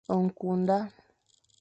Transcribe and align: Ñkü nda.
Ñkü 0.23 0.47
nda. 0.59 0.79